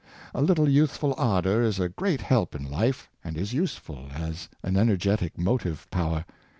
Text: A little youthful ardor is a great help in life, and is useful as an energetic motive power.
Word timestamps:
A 0.33 0.41
little 0.41 0.67
youthful 0.67 1.13
ardor 1.19 1.61
is 1.61 1.79
a 1.79 1.87
great 1.87 2.21
help 2.21 2.55
in 2.55 2.63
life, 2.71 3.07
and 3.23 3.37
is 3.37 3.53
useful 3.53 4.07
as 4.11 4.49
an 4.63 4.75
energetic 4.75 5.37
motive 5.37 5.87
power. 5.91 6.25